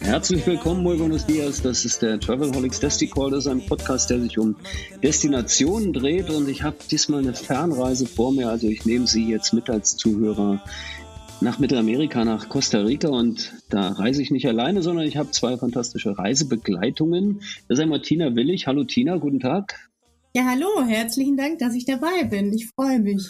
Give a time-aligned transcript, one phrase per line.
[0.00, 1.62] Herzlich willkommen, muy buenos dias.
[1.62, 3.30] Das ist der Travelholics Desti Call.
[3.30, 4.56] Das ist ein Podcast, der sich um
[5.02, 6.28] Destinationen dreht.
[6.28, 8.48] Und ich habe diesmal eine Fernreise vor mir.
[8.48, 10.62] Also ich nehme Sie jetzt mit als Zuhörer
[11.40, 13.08] nach Mittelamerika, nach Costa Rica.
[13.08, 17.40] Und da reise ich nicht alleine, sondern ich habe zwei fantastische Reisebegleitungen.
[17.68, 18.66] Das ist einmal Tina Willig.
[18.66, 19.88] Hallo Tina, guten Tag.
[20.34, 22.52] Ja, hallo, herzlichen Dank, dass ich dabei bin.
[22.52, 23.28] Ich freue mich.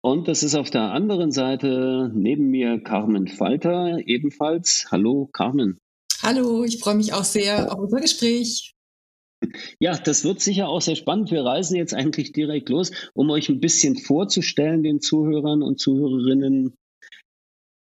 [0.00, 4.86] Und das ist auf der anderen Seite neben mir Carmen Falter ebenfalls.
[4.90, 5.78] Hallo Carmen.
[6.22, 8.74] Hallo, ich freue mich auch sehr auf unser Gespräch.
[9.78, 11.30] Ja, das wird sicher auch sehr spannend.
[11.30, 16.74] Wir reisen jetzt eigentlich direkt los, um euch ein bisschen vorzustellen, den Zuhörern und Zuhörerinnen.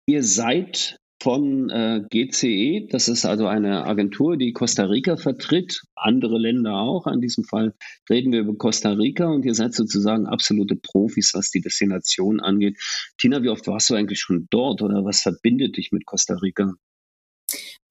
[0.06, 2.88] Ihr seid von äh, GCE.
[2.90, 7.06] Das ist also eine Agentur, die Costa Rica vertritt, andere Länder auch.
[7.06, 7.74] In diesem Fall
[8.08, 12.78] reden wir über Costa Rica und ihr seid sozusagen absolute Profis, was die Destination angeht.
[13.18, 16.72] Tina, wie oft warst du eigentlich schon dort oder was verbindet dich mit Costa Rica?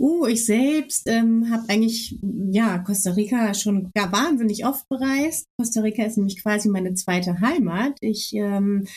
[0.02, 5.46] Uh, ich selbst ähm, habe eigentlich ja Costa Rica schon gar wahnsinnig oft bereist.
[5.58, 7.98] Costa Rica ist nämlich quasi meine zweite Heimat.
[8.00, 8.88] Ich ähm,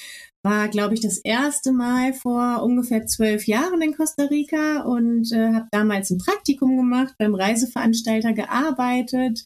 [0.42, 5.52] war, glaube ich, das erste Mal vor ungefähr zwölf Jahren in Costa Rica und äh,
[5.52, 9.44] habe damals ein Praktikum gemacht, beim Reiseveranstalter gearbeitet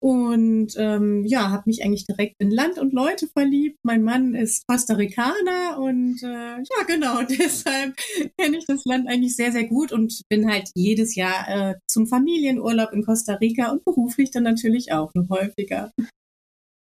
[0.00, 3.78] und ähm, ja, habe mich eigentlich direkt in Land und Leute verliebt.
[3.82, 7.96] Mein Mann ist Costa Ricaner und äh, ja, genau, deshalb
[8.38, 12.06] kenne ich das Land eigentlich sehr, sehr gut und bin halt jedes Jahr äh, zum
[12.06, 15.90] Familienurlaub in Costa Rica und beruflich dann natürlich auch noch häufiger.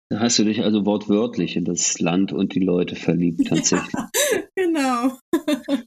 [0.09, 3.93] Da hast du dich also wortwörtlich in das Land und die Leute verliebt, tatsächlich.
[3.93, 4.09] Ja,
[4.55, 5.17] genau.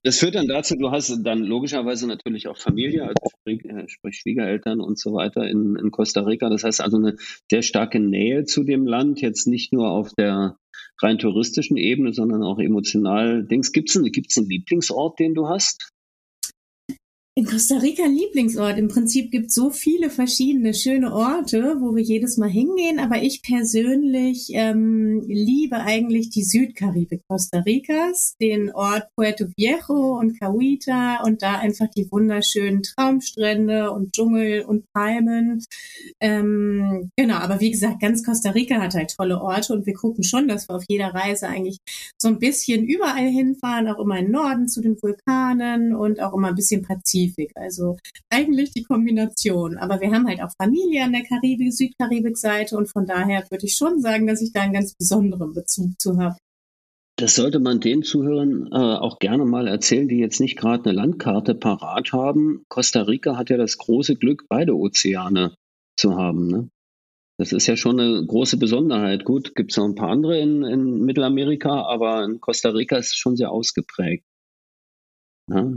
[0.02, 4.16] Das führt dann dazu, du hast dann logischerweise natürlich auch Familie, also sprich, äh, sprich
[4.16, 6.50] Schwiegereltern und so weiter in, in Costa Rica.
[6.50, 7.16] Das heißt also eine
[7.50, 10.56] sehr starke Nähe zu dem Land, jetzt nicht nur auf der
[11.02, 13.44] rein touristischen Ebene, sondern auch emotional.
[13.44, 15.90] Denkst, gibt's einen, gibt's einen Lieblingsort, den du hast?
[17.40, 18.76] In Costa Rica Lieblingsort.
[18.76, 22.98] Im Prinzip gibt es so viele verschiedene schöne Orte, wo wir jedes Mal hingehen.
[22.98, 30.38] Aber ich persönlich ähm, liebe eigentlich die Südkaribik Costa Ricas, den Ort Puerto Viejo und
[30.38, 35.64] Cahuita und da einfach die wunderschönen Traumstrände und Dschungel und Palmen.
[36.20, 40.24] Ähm, genau, aber wie gesagt, ganz Costa Rica hat halt tolle Orte und wir gucken
[40.24, 41.78] schon, dass wir auf jeder Reise eigentlich
[42.18, 46.48] so ein bisschen überall hinfahren, auch immer im Norden zu den Vulkanen und auch immer
[46.48, 47.52] ein bisschen Pazifik Pazifik.
[47.54, 47.96] Also
[48.30, 49.78] eigentlich die Kombination.
[49.78, 53.76] Aber wir haben halt auch Familie an der Karibik, Südkaribik-Seite und von daher würde ich
[53.76, 56.36] schon sagen, dass ich da einen ganz besonderen Bezug zu habe.
[57.16, 60.96] Das sollte man den Zuhörern äh, auch gerne mal erzählen, die jetzt nicht gerade eine
[60.96, 62.64] Landkarte parat haben.
[62.68, 65.54] Costa Rica hat ja das große Glück, beide Ozeane
[65.98, 66.46] zu haben.
[66.46, 66.68] Ne?
[67.38, 69.24] Das ist ja schon eine große Besonderheit.
[69.24, 73.08] Gut, gibt es noch ein paar andere in, in Mittelamerika, aber in Costa Rica ist
[73.08, 74.24] es schon sehr ausgeprägt.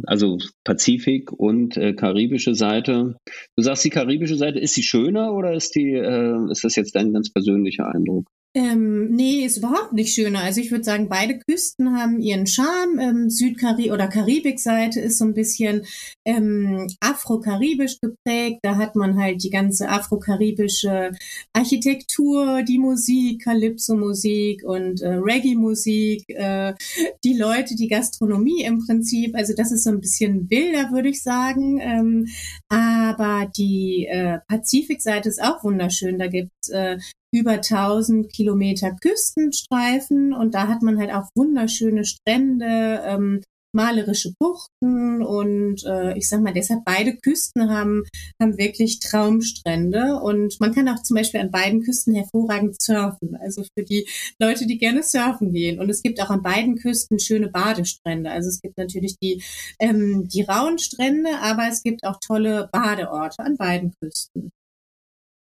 [0.05, 3.17] Also Pazifik und äh, karibische Seite.
[3.55, 6.95] Du sagst, die karibische Seite, ist sie schöner oder ist die, äh, ist das jetzt
[6.95, 8.27] dein ganz persönlicher Eindruck?
[8.55, 10.41] Ähm, nee, ist überhaupt nicht schöner.
[10.41, 12.99] Also ich würde sagen, beide Küsten haben ihren Charme.
[12.99, 15.87] Ähm, Südkaribik oder Karibikseite ist so ein bisschen
[16.23, 18.59] ähm, afro-karibisch geprägt.
[18.61, 21.13] Da hat man halt die ganze afro-karibische
[21.53, 26.75] Architektur, die Musik, Calypso-Musik und äh, Reggae-Musik, äh,
[27.23, 29.35] die Leute, die Gastronomie im Prinzip.
[29.35, 31.79] Also das ist so ein bisschen wilder, würde ich sagen.
[31.81, 32.27] Ähm,
[32.69, 36.19] aber die äh, Pazifikseite ist auch wunderschön.
[36.19, 36.99] Da gibt's äh,
[37.33, 43.41] über 1000 Kilometer Küstenstreifen und da hat man halt auch wunderschöne Strände, ähm,
[43.75, 48.03] malerische Buchten und äh, ich sag mal, deshalb beide Küsten haben,
[48.39, 53.63] haben wirklich Traumstrände und man kann auch zum Beispiel an beiden Küsten hervorragend surfen, also
[53.75, 54.07] für die
[54.39, 55.79] Leute, die gerne surfen gehen.
[55.79, 58.29] Und es gibt auch an beiden Küsten schöne Badestrände.
[58.29, 59.41] Also es gibt natürlich die,
[59.79, 64.51] ähm, die rauen Strände, aber es gibt auch tolle Badeorte an beiden Küsten.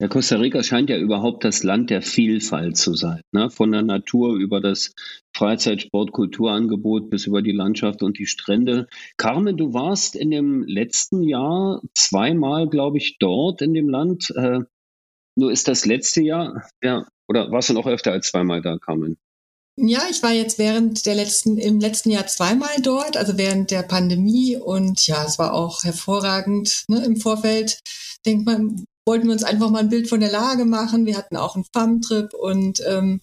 [0.03, 3.21] Ja, Costa Rica scheint ja überhaupt das Land der Vielfalt zu sein.
[3.31, 3.49] Ne?
[3.49, 4.93] Von der Natur über das
[5.33, 8.89] Freizeitsport, Kulturangebot bis über die Landschaft und die Strände.
[9.15, 14.29] Carmen, du warst in dem letzten Jahr zweimal, glaube ich, dort in dem Land.
[14.35, 14.59] Äh,
[15.37, 19.15] nur ist das letzte Jahr, ja, Oder warst du noch öfter als zweimal da, Carmen?
[19.77, 23.83] Ja, ich war jetzt während der letzten, im letzten Jahr zweimal dort, also während der
[23.83, 27.79] Pandemie und ja, es war auch hervorragend ne, im Vorfeld.
[28.25, 31.05] Denkt man, wollten wir uns einfach mal ein Bild von der Lage machen.
[31.05, 33.21] Wir hatten auch einen Farmtrip und ähm,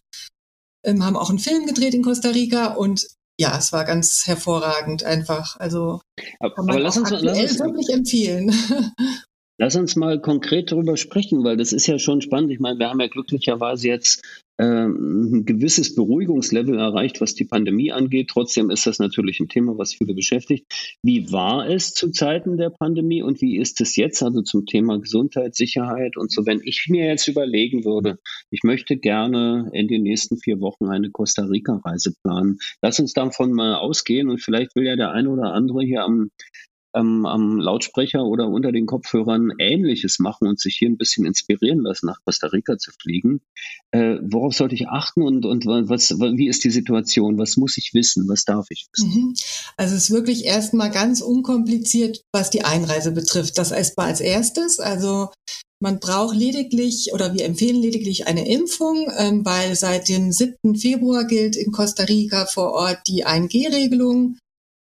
[0.85, 3.07] ähm, haben auch einen Film gedreht in Costa Rica und
[3.39, 5.59] ja, es war ganz hervorragend einfach.
[5.59, 6.03] Also
[6.41, 8.55] aber, aber lass uns, lass uns wirklich empfehlen.
[9.61, 12.51] Lass uns mal konkret darüber sprechen, weil das ist ja schon spannend.
[12.51, 14.23] Ich meine, wir haben ja glücklicherweise jetzt
[14.57, 18.31] äh, ein gewisses Beruhigungslevel erreicht, was die Pandemie angeht.
[18.31, 20.65] Trotzdem ist das natürlich ein Thema, was viele beschäftigt.
[21.03, 24.99] Wie war es zu Zeiten der Pandemie und wie ist es jetzt, also zum Thema
[24.99, 26.47] Gesundheit, Sicherheit und so?
[26.47, 28.19] Wenn ich mir jetzt überlegen würde,
[28.51, 32.61] ich möchte gerne in den nächsten vier Wochen eine Costa Rica-Reise planen.
[32.81, 36.31] Lass uns davon mal ausgehen und vielleicht will ja der eine oder andere hier am
[36.95, 41.81] ähm, am Lautsprecher oder unter den Kopfhörern Ähnliches machen und sich hier ein bisschen inspirieren
[41.81, 43.41] lassen, nach Costa Rica zu fliegen.
[43.91, 47.39] Äh, worauf sollte ich achten und, und was, wie ist die Situation?
[47.39, 48.29] Was muss ich wissen?
[48.29, 49.11] Was darf ich wissen?
[49.11, 49.35] Mhm.
[49.77, 53.59] Also es ist wirklich erstmal ganz unkompliziert, was die Einreise betrifft.
[53.59, 54.81] Das erstmal als erstes.
[54.81, 55.31] Also
[55.83, 60.77] man braucht lediglich oder wir empfehlen lediglich eine Impfung, ähm, weil seit dem 7.
[60.77, 64.37] Februar gilt in Costa Rica vor Ort die 1G-Regelung.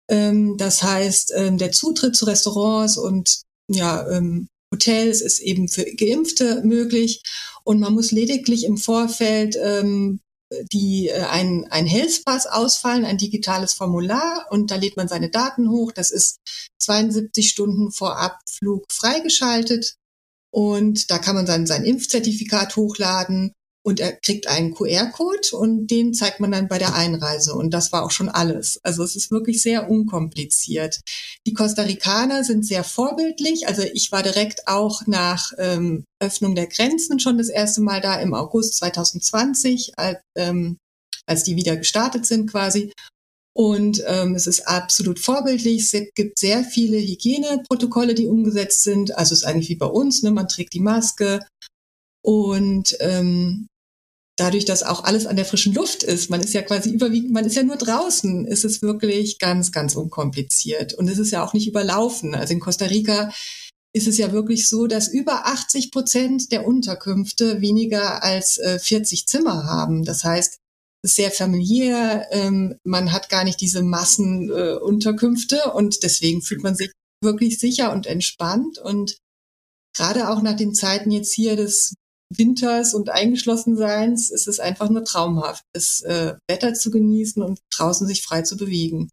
[0.10, 5.86] Ähm, das heißt, ähm, der Zutritt zu Restaurants und ja, ähm, Hotels ist eben für
[5.86, 7.24] Geimpfte möglich.
[7.64, 10.20] Und man muss lediglich im Vorfeld ähm,
[10.72, 14.48] die äh, ein, ein Health Pass ausfallen, ein digitales Formular.
[14.52, 15.92] Und da lädt man seine Daten hoch.
[15.92, 16.38] Das ist
[16.80, 19.96] 72 Stunden vor Abflug freigeschaltet.
[20.52, 23.54] Und da kann man dann sein Impfzertifikat hochladen
[23.86, 27.54] und er kriegt einen QR-Code und den zeigt man dann bei der Einreise.
[27.54, 28.80] Und das war auch schon alles.
[28.82, 31.02] Also es ist wirklich sehr unkompliziert.
[31.46, 33.68] Die Costa Ricaner sind sehr vorbildlich.
[33.68, 38.20] Also ich war direkt auch nach ähm, Öffnung der Grenzen schon das erste Mal da
[38.20, 40.78] im August 2020, als, ähm,
[41.28, 42.92] als die wieder gestartet sind quasi.
[43.54, 45.94] Und ähm, es ist absolut vorbildlich.
[45.94, 49.16] Es gibt sehr viele Hygieneprotokolle, die umgesetzt sind.
[49.16, 50.24] Also es ist eigentlich wie bei uns.
[50.24, 50.32] Ne?
[50.32, 51.42] Man trägt die Maske,
[52.26, 53.68] und ähm,
[54.36, 57.46] dadurch, dass auch alles an der frischen Luft ist, man ist ja quasi überwiegend, man
[57.46, 60.94] ist ja nur draußen, ist es wirklich ganz, ganz unkompliziert.
[60.94, 62.36] Und es ist ja auch nicht überlaufen.
[62.36, 63.32] Also in Costa Rica
[63.94, 69.26] ist es ja wirklich so, dass über 80 Prozent der Unterkünfte weniger als äh, 40
[69.26, 70.04] Zimmer haben.
[70.04, 70.60] Das heißt,
[71.02, 76.62] es ist sehr familiär, ähm, man hat gar nicht diese Massenunterkünfte äh, und deswegen fühlt
[76.64, 76.92] man sich
[77.22, 79.18] wirklich sicher und entspannt und
[79.96, 81.94] gerade auch nach den Zeiten jetzt hier des
[82.34, 88.08] Winters und Eingeschlossenseins ist es einfach nur traumhaft, das äh, Wetter zu genießen und draußen
[88.08, 89.10] sich frei zu bewegen.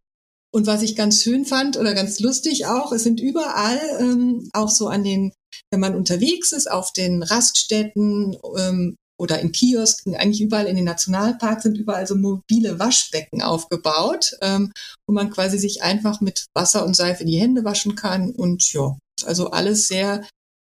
[0.54, 4.68] Und was ich ganz schön fand oder ganz lustig auch, es sind überall ähm, auch
[4.68, 5.32] so an den,
[5.70, 10.84] wenn man unterwegs ist, auf den Raststätten ähm, oder in Kiosken, eigentlich überall in den
[10.84, 14.72] Nationalparks sind überall so mobile Waschbecken aufgebaut, ähm,
[15.06, 18.98] wo man quasi sich einfach mit Wasser und Seife die Hände waschen kann und ja,
[19.24, 20.26] also alles sehr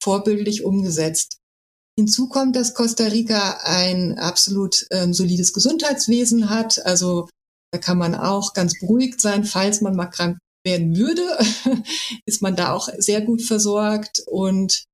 [0.03, 1.37] vorbildlich umgesetzt.
[1.97, 6.83] Hinzu kommt, dass Costa Rica ein absolut ähm, solides Gesundheitswesen hat.
[6.85, 7.29] Also
[7.71, 11.23] da kann man auch ganz beruhigt sein, falls man mal krank werden würde,
[12.25, 14.23] ist man da auch sehr gut versorgt.
[14.25, 14.85] Und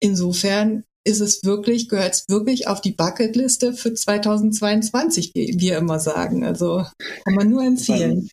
[0.00, 6.00] insofern ist es wirklich, gehört es wirklich auf die Bucketliste für 2022, wie wir immer
[6.00, 6.44] sagen.
[6.44, 6.84] Also
[7.24, 8.28] kann man nur empfehlen.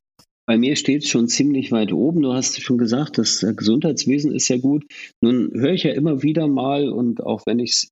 [0.48, 2.22] Bei mir steht es schon ziemlich weit oben.
[2.22, 4.86] Du hast schon gesagt, das Gesundheitswesen ist ja gut.
[5.22, 7.92] Nun höre ich ja immer wieder mal, und auch wenn ich es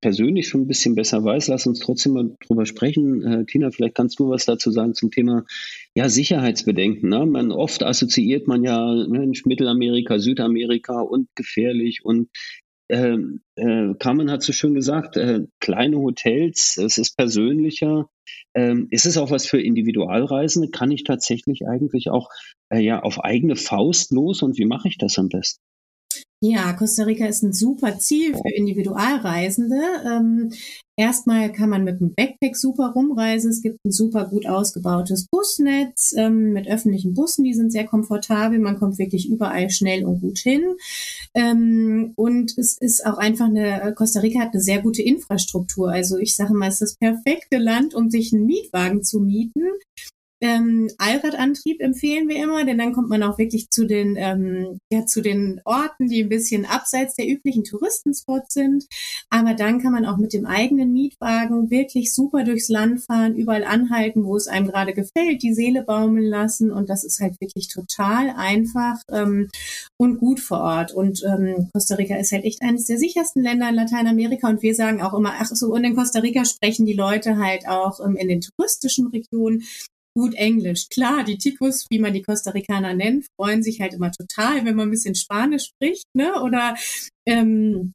[0.00, 3.22] persönlich schon ein bisschen besser weiß, lass uns trotzdem mal drüber sprechen.
[3.22, 5.44] Äh, Tina, vielleicht kannst du was dazu sagen zum Thema
[5.94, 7.08] ja, Sicherheitsbedenken.
[7.08, 7.26] Ne?
[7.26, 12.28] Man, oft assoziiert man ja Mensch, Mittelamerika, Südamerika und gefährlich und
[12.88, 13.16] äh,
[13.56, 18.08] äh, Carmen hat so schön gesagt, äh, kleine Hotels, es ist persönlicher.
[18.54, 20.70] Ähm, ist es auch was für Individualreisende?
[20.70, 22.28] Kann ich tatsächlich eigentlich auch
[22.70, 25.60] äh, ja auf eigene Faust los und wie mache ich das am besten?
[26.40, 29.80] Ja, Costa Rica ist ein super Ziel für Individualreisende.
[30.04, 30.52] Ähm,
[30.96, 33.50] erstmal kann man mit dem Backpack super rumreisen.
[33.50, 38.58] Es gibt ein super gut ausgebautes Busnetz ähm, mit öffentlichen Bussen, die sind sehr komfortabel.
[38.58, 40.62] Man kommt wirklich überall schnell und gut hin.
[41.34, 45.90] Ähm, und es ist auch einfach eine, Costa Rica hat eine sehr gute Infrastruktur.
[45.90, 49.62] Also ich sage mal, es ist das perfekte Land, um sich einen Mietwagen zu mieten
[50.44, 55.06] Ähm, Allradantrieb empfehlen wir immer, denn dann kommt man auch wirklich zu den, ähm, ja,
[55.06, 58.84] zu den Orten, die ein bisschen abseits der üblichen Touristenspots sind.
[59.30, 63.64] Aber dann kann man auch mit dem eigenen Mietwagen wirklich super durchs Land fahren, überall
[63.64, 66.70] anhalten, wo es einem gerade gefällt, die Seele baumeln lassen.
[66.70, 69.48] Und das ist halt wirklich total einfach ähm,
[69.96, 70.92] und gut vor Ort.
[70.92, 74.50] Und ähm, Costa Rica ist halt echt eines der sichersten Länder in Lateinamerika.
[74.50, 77.66] Und wir sagen auch immer, ach so, und in Costa Rica sprechen die Leute halt
[77.66, 79.64] auch ähm, in den touristischen Regionen
[80.14, 80.88] gut Englisch.
[80.88, 84.76] Klar, die Ticos, wie man die Costa Ricaner nennt, freuen sich halt immer total, wenn
[84.76, 86.40] man ein bisschen Spanisch spricht, ne?
[86.42, 86.76] Oder
[87.26, 87.92] ähm,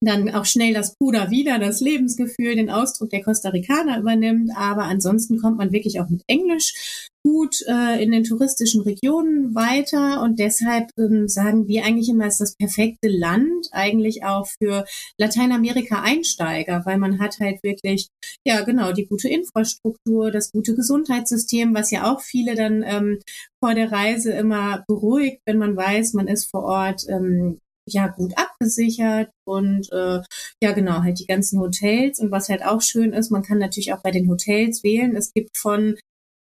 [0.00, 4.50] dann auch schnell das Puder wieder, das Lebensgefühl, den Ausdruck der Costa Ricaner übernimmt.
[4.56, 10.22] Aber ansonsten kommt man wirklich auch mit Englisch gut äh, in den touristischen Regionen weiter
[10.22, 14.84] und deshalb ähm, sagen wir eigentlich immer, ist das perfekte Land eigentlich auch für
[15.18, 18.08] Lateinamerika-Einsteiger, weil man hat halt wirklich,
[18.46, 23.18] ja genau, die gute Infrastruktur, das gute Gesundheitssystem, was ja auch viele dann ähm,
[23.62, 27.58] vor der Reise immer beruhigt, wenn man weiß, man ist vor Ort ähm,
[27.88, 30.20] ja gut abgesichert und äh,
[30.62, 33.92] ja genau halt die ganzen Hotels und was halt auch schön ist, man kann natürlich
[33.92, 35.16] auch bei den Hotels wählen.
[35.16, 35.96] Es gibt von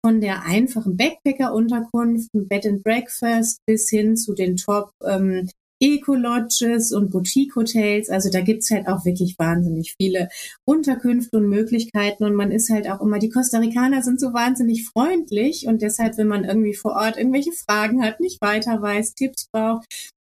[0.04, 5.48] von der einfachen Backpacker-Unterkunft, Bed and Breakfast bis hin zu den Top ähm,
[5.82, 8.08] Eco-Lodges und Boutique-Hotels.
[8.08, 10.28] Also da gibt's halt auch wirklich wahnsinnig viele
[10.64, 12.24] Unterkünfte und Möglichkeiten.
[12.24, 16.18] Und man ist halt auch immer, die Costa Ricaner sind so wahnsinnig freundlich und deshalb,
[16.18, 19.86] wenn man irgendwie vor Ort irgendwelche Fragen hat, nicht weiter weiß, Tipps braucht,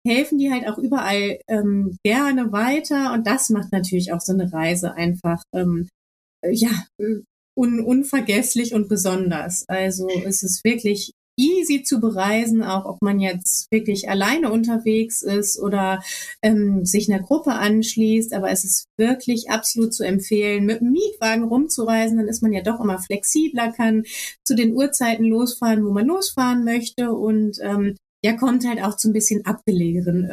[0.07, 3.13] helfen die halt auch überall ähm, gerne weiter.
[3.13, 5.89] Und das macht natürlich auch so eine Reise einfach ähm,
[6.45, 6.85] ja,
[7.55, 9.65] un unvergesslich und besonders.
[9.67, 15.59] Also es ist wirklich easy zu bereisen, auch ob man jetzt wirklich alleine unterwegs ist
[15.59, 16.03] oder
[16.41, 18.33] ähm, sich einer Gruppe anschließt.
[18.33, 22.17] Aber es ist wirklich absolut zu empfehlen, mit dem Mietwagen rumzureisen.
[22.17, 24.03] Dann ist man ja doch immer flexibler, kann
[24.43, 29.09] zu den Uhrzeiten losfahren, wo man losfahren möchte und ähm, ja, kommt halt auch zu
[29.09, 30.29] ein bisschen abgelegenen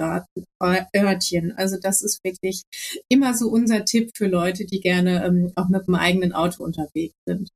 [0.61, 1.53] Örtchen.
[1.57, 2.63] Also das ist wirklich
[3.09, 7.17] immer so unser Tipp für Leute, die gerne ähm, auch mit dem eigenen Auto unterwegs
[7.27, 7.51] sind.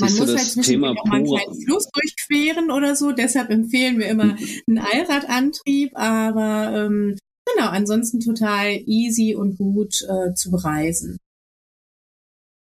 [0.00, 3.12] Man muss halt zwischendurch auch mal einen kleinen Fluss durchqueren oder so.
[3.12, 5.92] Deshalb empfehlen wir immer einen Allradantrieb.
[5.94, 11.18] Aber ähm, genau, ansonsten total easy und gut äh, zu bereisen.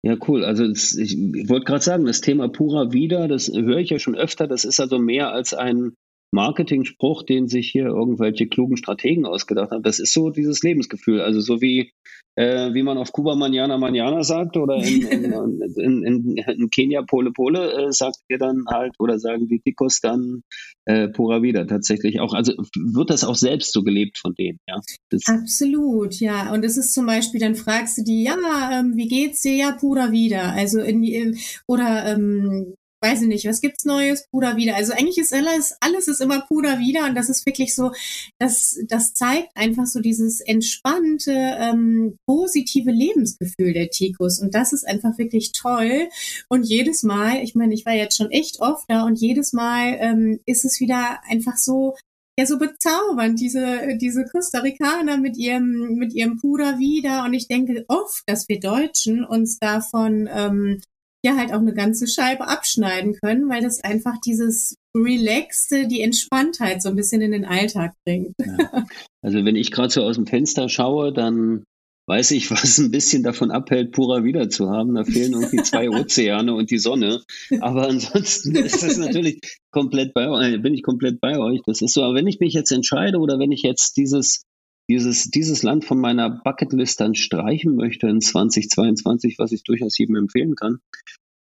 [0.03, 0.45] Ja, cool.
[0.45, 3.99] Also das, ich, ich wollte gerade sagen, das Thema Pura Vida, das höre ich ja
[3.99, 4.47] schon öfter.
[4.47, 5.93] Das ist also mehr als ein
[6.31, 9.83] Marketing-Spruch, den sich hier irgendwelche klugen Strategen ausgedacht haben.
[9.83, 11.21] Das ist so dieses Lebensgefühl.
[11.21, 11.91] Also so wie,
[12.35, 17.01] äh, wie man auf Kuba Manjana Manjana sagt oder in, in, in, in, in Kenia
[17.03, 20.41] Pole Pole äh, sagt ihr dann halt oder sagen die Ticos dann
[20.85, 22.33] äh, Pura Vida tatsächlich auch.
[22.33, 24.79] Also wird das auch selbst so gelebt von denen, ja?
[25.09, 26.53] Das Absolut, ja.
[26.53, 28.35] Und es ist zum Beispiel, dann fragst du die, ja,
[28.71, 29.55] ähm, wie geht's dir?
[29.55, 30.51] Ja, Pura Vida.
[30.51, 34.27] Also in die, oder ähm, weiß ich nicht, was gibt's Neues?
[34.31, 34.75] Puder wieder.
[34.75, 37.91] Also eigentlich ist alles, alles ist immer Puder wieder und das ist wirklich so,
[38.39, 44.87] das, das zeigt einfach so dieses entspannte, ähm, positive Lebensgefühl der Tikus und das ist
[44.87, 46.09] einfach wirklich toll
[46.49, 49.97] und jedes Mal, ich meine, ich war jetzt schon echt oft da und jedes Mal
[49.99, 51.95] ähm, ist es wieder einfach so,
[52.39, 57.23] ja so bezaubernd, diese, diese Costa Ricaner mit ihrem, mit ihrem Puder wieder.
[57.23, 60.81] Und ich denke oft, dass wir Deutschen uns davon ähm,
[61.25, 66.81] ja halt auch eine ganze Scheibe abschneiden können, weil das einfach dieses Relaxte, die Entspanntheit
[66.81, 68.33] so ein bisschen in den Alltag bringt.
[68.39, 68.85] Ja.
[69.21, 71.63] Also wenn ich gerade so aus dem Fenster schaue, dann
[72.07, 74.95] weiß ich, was ein bisschen davon abhält, purer wieder zu haben.
[74.95, 77.21] Da fehlen irgendwie zwei Ozeane und die Sonne.
[77.59, 81.61] Aber ansonsten ist das natürlich komplett bei euch, bin ich komplett bei euch.
[81.65, 82.03] Das ist so.
[82.03, 84.43] Aber wenn ich mich jetzt entscheide oder wenn ich jetzt dieses
[84.89, 90.15] dieses, dieses Land von meiner Bucketlist dann streichen möchte in 2022, was ich durchaus jedem
[90.15, 90.79] empfehlen kann.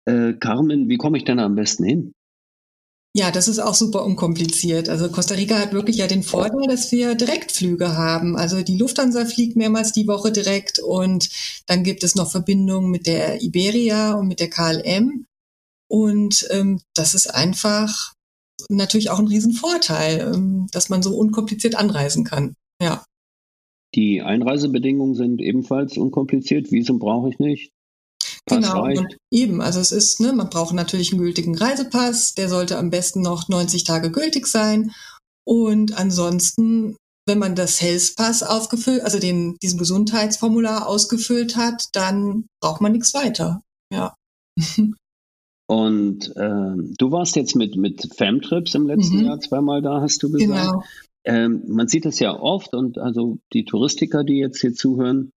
[0.06, 2.14] Äh, Carmen, wie komme ich denn am besten hin?
[3.16, 4.90] Ja, das ist auch super unkompliziert.
[4.90, 8.36] Also Costa Rica hat wirklich ja den Vorteil, dass wir Direktflüge haben.
[8.36, 11.30] Also die Lufthansa fliegt mehrmals die Woche direkt und
[11.68, 15.28] dann gibt es noch Verbindungen mit der Iberia und mit der KLM.
[15.88, 18.14] Und ähm, das ist einfach
[18.70, 22.56] natürlich auch ein Riesenvorteil, ähm, dass man so unkompliziert anreisen kann.
[22.82, 23.06] Ja.
[23.96, 26.72] Die Einreisebedingungen sind ebenfalls unkompliziert.
[26.72, 27.72] Visum brauche ich nicht.
[28.46, 32.50] Pass genau, und eben, also es ist, ne, man braucht natürlich einen gültigen Reisepass, der
[32.50, 34.92] sollte am besten noch 90 Tage gültig sein.
[35.46, 42.48] Und ansonsten, wenn man das Health Pass aufgefüllt, also den, diesen Gesundheitsformular ausgefüllt hat, dann
[42.62, 43.62] braucht man nichts weiter.
[43.94, 44.14] Ja.
[45.68, 49.26] Und äh, du warst jetzt mit, mit Femtrips im letzten mhm.
[49.26, 50.52] Jahr zweimal da, hast du gesagt.
[50.52, 50.84] Genau.
[51.26, 55.32] Ähm, man sieht das ja oft und also die Touristiker, die jetzt hier zuhören,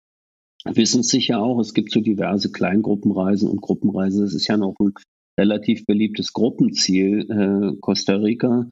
[0.66, 1.60] wissen es sicher auch.
[1.60, 4.22] Es gibt so diverse Kleingruppenreisen und Gruppenreisen.
[4.22, 4.94] Das ist ja noch ein
[5.40, 8.70] relativ beliebtes Gruppenziel, äh, Costa Rica.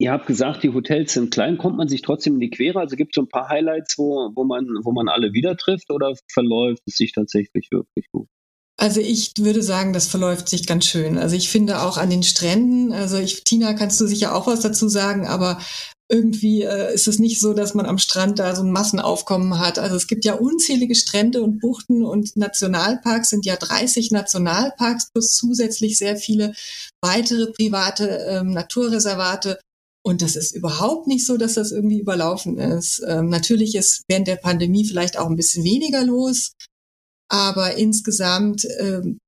[0.00, 2.78] Ihr habt gesagt, die Hotels sind klein, kommt man sich trotzdem in die Quere?
[2.78, 5.90] Also gibt es so ein paar Highlights, wo, wo, man, wo man alle wieder trifft
[5.90, 8.28] oder verläuft es sich tatsächlich wirklich gut?
[8.80, 11.18] Also ich würde sagen, das verläuft sich ganz schön.
[11.18, 14.60] Also ich finde auch an den Stränden, also ich, Tina, kannst du sicher auch was
[14.60, 15.58] dazu sagen, aber
[16.10, 19.78] irgendwie äh, ist es nicht so, dass man am Strand da so ein Massenaufkommen hat.
[19.78, 25.32] Also es gibt ja unzählige Strände und Buchten und Nationalparks sind ja 30 Nationalparks plus
[25.34, 26.54] zusätzlich sehr viele
[27.02, 29.60] weitere private ähm, Naturreservate.
[30.02, 33.02] Und das ist überhaupt nicht so, dass das irgendwie überlaufen ist.
[33.06, 36.52] Ähm, natürlich ist während der Pandemie vielleicht auch ein bisschen weniger los,
[37.30, 39.18] aber insgesamt ähm,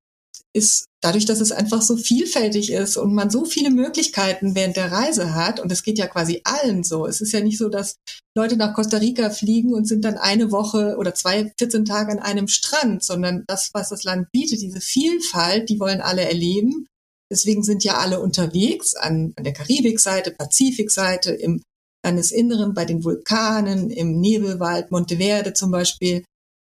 [0.55, 4.93] ist dadurch, dass es einfach so vielfältig ist und man so viele Möglichkeiten während der
[4.93, 7.07] Reise hat, und es geht ja quasi allen so.
[7.07, 7.97] Es ist ja nicht so, dass
[8.37, 12.19] Leute nach Costa Rica fliegen und sind dann eine Woche oder zwei, 14 Tage an
[12.19, 16.87] einem Strand, sondern das, was das Land bietet, diese Vielfalt, die wollen alle erleben.
[17.31, 21.63] Deswegen sind ja alle unterwegs an, an der Karibikseite, Pazifikseite, im
[22.05, 26.25] Landesinneren, bei den Vulkanen, im Nebelwald, Monteverde zum Beispiel.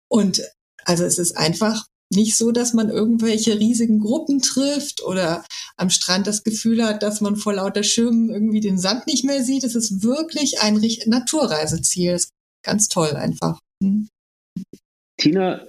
[0.09, 0.41] Und
[0.83, 5.43] also es ist einfach nicht so, dass man irgendwelche riesigen Gruppen trifft oder
[5.77, 9.43] am Strand das Gefühl hat, dass man vor lauter Schirmen irgendwie den Sand nicht mehr
[9.43, 9.63] sieht.
[9.63, 12.13] Es ist wirklich ein Naturreiseziel.
[12.13, 12.31] Das ist
[12.63, 13.59] ganz toll einfach.
[13.83, 14.07] Hm.
[15.17, 15.67] Tina,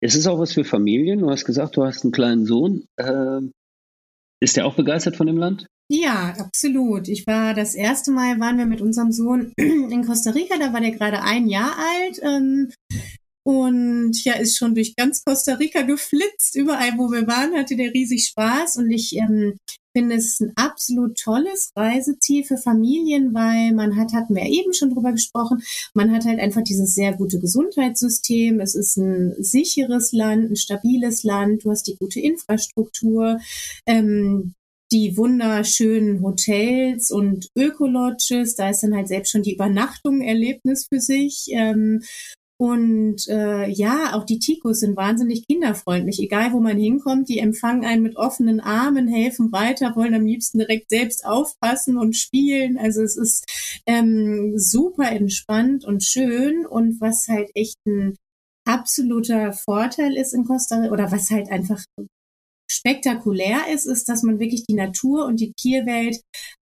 [0.00, 1.20] es ist auch was für Familien.
[1.20, 2.84] Du hast gesagt, du hast einen kleinen Sohn.
[2.96, 3.40] Äh,
[4.40, 5.66] ist der auch begeistert von dem Land?
[5.90, 7.08] Ja, absolut.
[7.08, 10.80] Ich war das erste Mal, waren wir mit unserem Sohn in Costa Rica, da war
[10.80, 12.20] der gerade ein Jahr alt.
[12.22, 12.70] Ähm,
[13.46, 16.56] und ja, ist schon durch ganz Costa Rica geflitzt.
[16.56, 18.78] Überall, wo wir waren, hatte der riesig Spaß.
[18.78, 19.58] Und ich ähm,
[19.94, 24.94] finde es ein absolut tolles Reiseziel für Familien, weil man hat, hatten wir eben schon
[24.94, 28.60] drüber gesprochen, man hat halt einfach dieses sehr gute Gesundheitssystem.
[28.60, 31.64] Es ist ein sicheres Land, ein stabiles Land.
[31.64, 33.38] Du hast die gute Infrastruktur.
[33.86, 34.54] Ähm,
[34.92, 41.00] die wunderschönen Hotels und Ökolodges, da ist dann halt selbst schon die Übernachtung Erlebnis für
[41.00, 41.46] sich.
[41.50, 42.00] Ähm,
[42.56, 46.20] und äh, ja, auch die Tikos sind wahnsinnig kinderfreundlich.
[46.20, 50.58] Egal, wo man hinkommt, die empfangen einen mit offenen Armen, helfen weiter, wollen am liebsten
[50.58, 52.78] direkt selbst aufpassen und spielen.
[52.78, 53.44] Also es ist
[53.86, 56.64] ähm, super entspannt und schön.
[56.64, 58.14] Und was halt echt ein
[58.64, 61.82] absoluter Vorteil ist in Costa Rica, oder was halt einfach
[62.70, 66.20] spektakulär ist, ist, dass man wirklich die Natur und die Tierwelt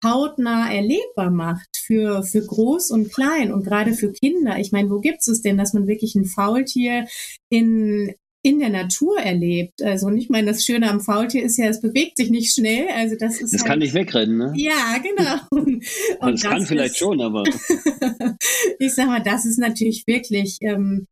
[0.04, 4.60] hautnah erlebbar macht für, für groß und klein und gerade für Kinder.
[4.60, 7.08] Ich meine, wo gibt es denn, dass man wirklich ein Faultier
[7.50, 9.82] in in der Natur erlebt.
[9.82, 12.88] Also und ich meine, das Schöne am Faultier ist ja, es bewegt sich nicht schnell.
[12.96, 13.54] Also das ist.
[13.54, 14.54] Es halt, kann nicht wegrennen, ne?
[14.56, 15.38] Ja, genau.
[15.52, 15.84] Und,
[16.20, 17.44] und das, das kann vielleicht ist, schon, aber.
[18.80, 21.08] ich sag mal, das ist natürlich wirklich ähm,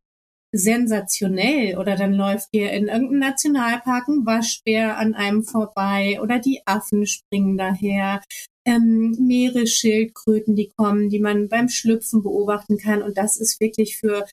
[0.52, 6.62] sensationell oder dann läuft ihr in irgendeinem Nationalpark ein Waschbär an einem vorbei oder die
[6.64, 8.22] Affen springen daher
[8.66, 13.02] ähm, Meeresschildkröten, die kommen, die man beim Schlüpfen beobachten kann.
[13.02, 14.26] Und das ist wirklich für,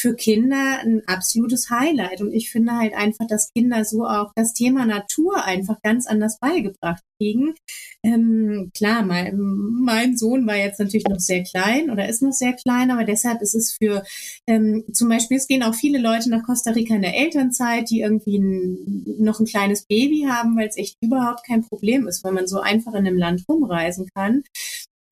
[0.00, 2.22] für Kinder ein absolutes Highlight.
[2.22, 6.38] Und ich finde halt einfach, dass Kinder so auch das Thema Natur einfach ganz anders
[6.40, 7.54] beigebracht kriegen.
[8.02, 12.54] Ähm, klar, mein, mein Sohn war jetzt natürlich noch sehr klein oder ist noch sehr
[12.54, 14.02] klein, aber deshalb ist es für
[14.46, 18.00] ähm, zum Beispiel, es gehen auch viele Leute nach Costa Rica in der Elternzeit, die
[18.00, 22.32] irgendwie ein, noch ein kleines Baby haben, weil es echt überhaupt kein Problem ist, weil
[22.32, 24.44] man so einfach in einem Land rumreisen kann.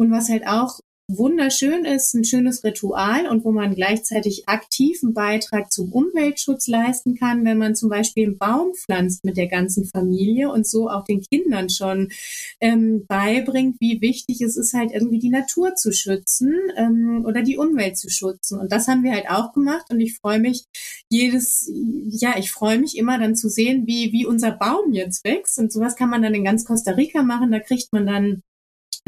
[0.01, 5.73] Und was halt auch wunderschön ist, ein schönes Ritual und wo man gleichzeitig aktiven Beitrag
[5.73, 10.53] zum Umweltschutz leisten kann, wenn man zum Beispiel einen Baum pflanzt mit der ganzen Familie
[10.53, 12.11] und so auch den Kindern schon
[12.61, 17.57] ähm, beibringt, wie wichtig es ist, halt irgendwie die Natur zu schützen ähm, oder die
[17.57, 18.61] Umwelt zu schützen.
[18.61, 20.64] Und das haben wir halt auch gemacht und ich freue mich
[21.09, 21.73] jedes,
[22.11, 25.73] ja, ich freue mich immer dann zu sehen, wie, wie unser Baum jetzt wächst und
[25.73, 27.51] sowas kann man dann in ganz Costa Rica machen.
[27.51, 28.42] Da kriegt man dann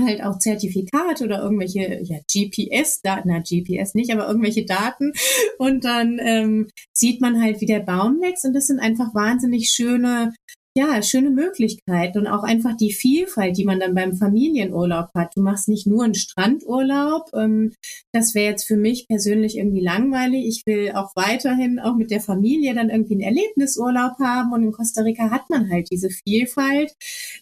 [0.04, 5.12] halt auch Zertifikate oder irgendwelche ja, GPS-Daten, na GPS nicht, aber irgendwelche Daten.
[5.58, 8.44] Und dann ähm, sieht man halt, wie der Baum wächst.
[8.44, 10.32] Und das sind einfach wahnsinnig schöne
[10.76, 15.36] ja, schöne Möglichkeiten und auch einfach die Vielfalt, die man dann beim Familienurlaub hat.
[15.36, 17.28] Du machst nicht nur einen Strandurlaub.
[17.34, 17.72] Ähm,
[18.12, 20.46] das wäre jetzt für mich persönlich irgendwie langweilig.
[20.46, 24.70] Ich will auch weiterhin auch mit der Familie dann irgendwie einen Erlebnisurlaub haben und in
[24.70, 26.94] Costa Rica hat man halt diese Vielfalt,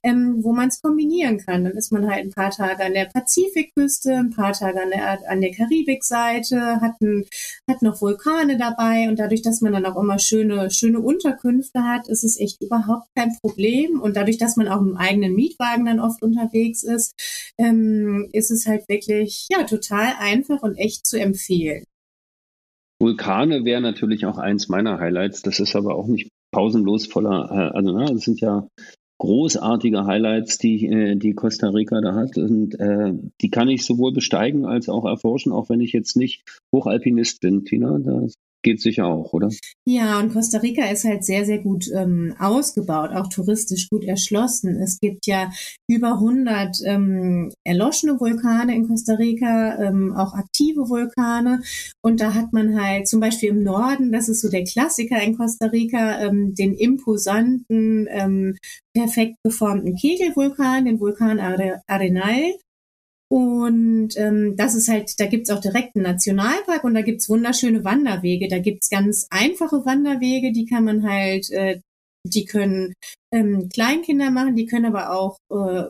[0.02, 1.64] ähm, wo man es kombinieren kann.
[1.64, 5.30] Dann ist man halt ein paar Tage an der Pazifikküste, ein paar Tage an der,
[5.30, 7.26] an der Karibikseite, hat, ein,
[7.68, 12.08] hat noch Vulkane dabei und dadurch, dass man dann auch immer schöne, schöne Unterkünfte hat,
[12.08, 14.00] ist es echt überhaupt kein Problem.
[14.00, 17.14] Und dadurch, dass man auch im eigenen Mietwagen dann oft unterwegs ist,
[17.58, 21.84] ähm, ist es halt wirklich ja total einfach und echt zu empfehlen.
[23.00, 25.42] Vulkane wäre natürlich auch eins meiner Highlights.
[25.42, 28.66] Das ist aber auch nicht pausenlos voller, äh, also ne, das sind ja
[29.20, 32.38] großartige Highlights, die, äh, die Costa Rica da hat.
[32.38, 36.44] Und äh, die kann ich sowohl besteigen als auch erforschen, auch wenn ich jetzt nicht
[36.74, 37.98] Hochalpinist bin, Tina.
[37.98, 39.48] Das geht sicher auch, oder?
[39.86, 44.76] Ja, und Costa Rica ist halt sehr, sehr gut ähm, ausgebaut, auch touristisch gut erschlossen.
[44.76, 45.50] Es gibt ja
[45.88, 51.62] über 100 ähm, erloschene Vulkane in Costa Rica, ähm, auch aktive Vulkane.
[52.02, 55.36] Und da hat man halt zum Beispiel im Norden, das ist so der Klassiker in
[55.36, 58.56] Costa Rica, ähm, den imposanten, ähm,
[58.94, 62.54] perfekt geformten Kegelvulkan, den Vulkan Arenal.
[63.30, 67.84] Und ähm, das ist halt, da gibt's auch direkt einen Nationalpark und da gibt's wunderschöne
[67.84, 68.48] Wanderwege.
[68.48, 71.80] Da gibt's ganz einfache Wanderwege, die kann man halt, äh,
[72.24, 72.94] die können
[73.32, 75.84] ähm, Kleinkinder machen, die können aber auch äh,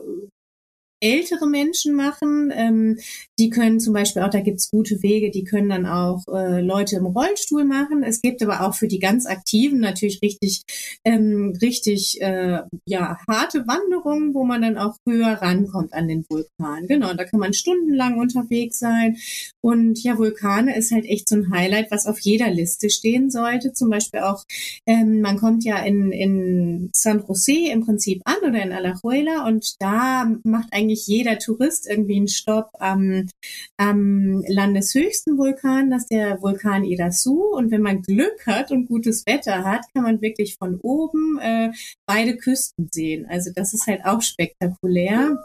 [1.01, 2.53] ältere Menschen machen.
[2.55, 2.99] Ähm,
[3.39, 6.97] die können zum Beispiel auch, da gibt's gute Wege, die können dann auch äh, Leute
[6.97, 8.03] im Rollstuhl machen.
[8.03, 10.63] Es gibt aber auch für die ganz Aktiven natürlich richtig,
[11.05, 16.87] ähm, richtig äh, ja, harte Wanderungen, wo man dann auch höher rankommt an den Vulkan.
[16.89, 19.17] Genau, da kann man stundenlang unterwegs sein.
[19.61, 23.73] Und ja, Vulkane ist halt echt so ein Highlight, was auf jeder Liste stehen sollte.
[23.73, 24.45] Zum Beispiel auch,
[24.87, 29.75] ähm, man kommt ja in, in San José im Prinzip an oder in Alajuela und
[29.81, 33.29] da macht eigentlich eigentlich jeder Tourist irgendwie einen Stopp am,
[33.77, 37.43] am landeshöchsten Vulkan, das ist der Vulkan Irasu.
[37.55, 41.71] Und wenn man Glück hat und gutes Wetter hat, kann man wirklich von oben äh,
[42.07, 43.27] beide Küsten sehen.
[43.29, 45.37] Also das ist halt auch spektakulär.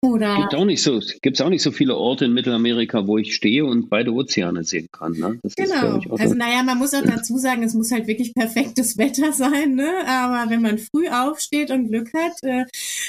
[0.00, 3.34] Oder gibt auch nicht so, gibt's auch nicht so viele Orte in Mittelamerika, wo ich
[3.34, 5.12] stehe und beide Ozeane sehen kann.
[5.12, 5.38] Ne?
[5.42, 5.98] Das genau.
[5.98, 9.74] Ist, also naja, man muss auch dazu sagen, es muss halt wirklich perfektes Wetter sein.
[9.74, 9.90] Ne?
[10.06, 12.64] Aber wenn man früh aufsteht und Glück hat, äh,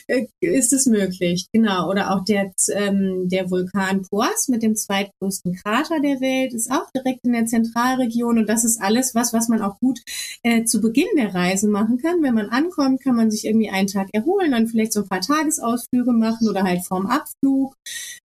[0.08, 1.48] äh, ist es möglich.
[1.54, 1.89] Genau.
[1.89, 6.89] Oder auch der, ähm, der Vulkan Poas mit dem zweitgrößten Krater der Welt ist auch
[6.91, 8.39] direkt in der Zentralregion.
[8.39, 10.00] Und das ist alles was, was man auch gut
[10.44, 12.22] äh, zu Beginn der Reise machen kann.
[12.22, 15.22] Wenn man ankommt, kann man sich irgendwie einen Tag erholen, dann vielleicht so ein paar
[15.22, 17.76] Tagesausflüge machen oder halt vorm Abflug.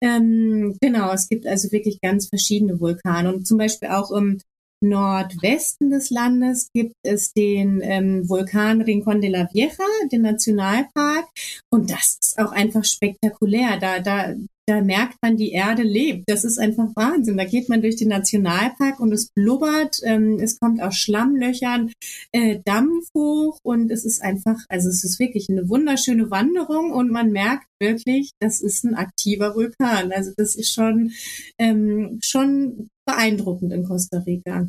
[0.02, 4.38] Ähm, genau, es gibt also wirklich ganz verschiedene Vulkane und zum Beispiel auch im
[4.82, 9.68] Nordwesten des Landes gibt es den ähm, Vulkan Rincon de la Vieja,
[10.10, 11.26] den Nationalpark.
[11.70, 13.78] Und das ist auch einfach spektakulär.
[13.78, 14.34] Da, da,
[14.66, 16.24] da merkt man, die Erde lebt.
[16.28, 17.36] Das ist einfach Wahnsinn.
[17.36, 21.92] Da geht man durch den Nationalpark und es blubbert, ähm, es kommt aus Schlammlöchern
[22.32, 27.10] äh, Dampf hoch und es ist einfach, also es ist wirklich eine wunderschöne Wanderung und
[27.10, 30.12] man merkt wirklich, das ist ein aktiver Vulkan.
[30.12, 31.12] Also das ist schon,
[31.58, 34.68] ähm, schon beeindruckend in Costa Rica.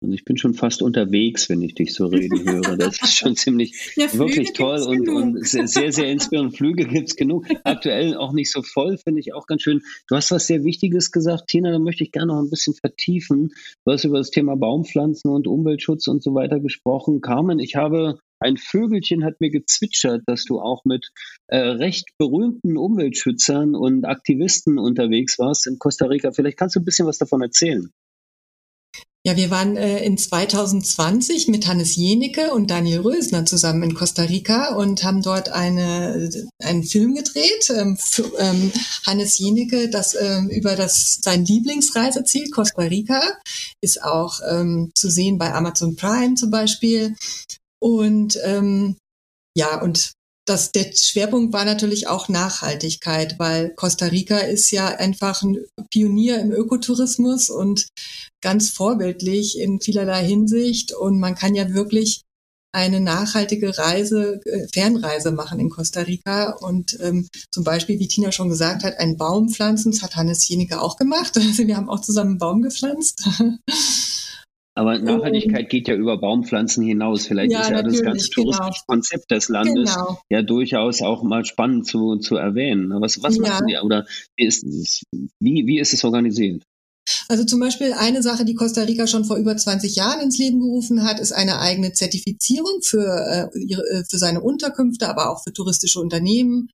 [0.00, 2.76] Und ich bin schon fast unterwegs, wenn ich dich so reden höre.
[2.76, 6.56] Das ist schon ziemlich ja, wirklich toll und, und sehr, sehr, sehr inspirierend.
[6.56, 7.46] Flüge gibt's genug.
[7.64, 9.82] Aktuell auch nicht so voll, finde ich auch ganz schön.
[10.08, 13.54] Du hast was sehr Wichtiges gesagt, Tina, da möchte ich gerne noch ein bisschen vertiefen.
[13.84, 17.22] Du hast über das Thema Baumpflanzen und Umweltschutz und so weiter gesprochen.
[17.22, 21.08] Carmen, ich habe ein Vögelchen hat mir gezwitschert, dass du auch mit
[21.46, 26.32] äh, recht berühmten Umweltschützern und Aktivisten unterwegs warst in Costa Rica.
[26.32, 27.90] Vielleicht kannst du ein bisschen was davon erzählen.
[29.26, 34.22] Ja, wir waren äh, in 2020 mit Hannes Jenecke und Daniel Rösner zusammen in Costa
[34.22, 36.30] Rica und haben dort eine,
[36.62, 37.68] einen Film gedreht.
[37.76, 38.70] Ähm, für, ähm,
[39.04, 43.20] Hannes Jenecke, das ähm, über das sein Lieblingsreiseziel Costa Rica
[43.80, 47.16] ist auch ähm, zu sehen bei Amazon Prime zum Beispiel.
[47.82, 48.96] Und ähm,
[49.56, 50.12] ja, und
[50.46, 55.58] das, der Schwerpunkt war natürlich auch Nachhaltigkeit, weil Costa Rica ist ja einfach ein
[55.90, 57.88] Pionier im Ökotourismus und
[58.40, 60.94] ganz vorbildlich in vielerlei Hinsicht.
[60.94, 62.22] Und man kann ja wirklich
[62.72, 68.30] eine nachhaltige Reise, äh, Fernreise machen in Costa Rica und ähm, zum Beispiel, wie Tina
[68.30, 69.92] schon gesagt hat, einen Baum pflanzen.
[69.92, 71.36] Das hat Hannes Jenige auch gemacht.
[71.36, 73.28] Also wir haben auch zusammen einen Baum gepflanzt.
[74.76, 77.26] Aber Nachhaltigkeit geht ja über Baumpflanzen hinaus.
[77.26, 78.84] Vielleicht ja, ist ja das ganze touristische genau.
[78.86, 80.20] Konzept des Landes genau.
[80.28, 82.92] ja durchaus auch mal spannend zu, zu erwähnen.
[83.00, 83.42] Was, was ja.
[83.42, 84.04] machen die oder
[84.36, 85.02] wie ist, es,
[85.40, 86.62] wie, wie ist es organisiert?
[87.28, 90.60] Also zum Beispiel eine Sache, die Costa Rica schon vor über 20 Jahren ins Leben
[90.60, 95.54] gerufen hat, ist eine eigene Zertifizierung für, äh, äh, für seine Unterkünfte, aber auch für
[95.54, 96.68] touristische Unternehmen,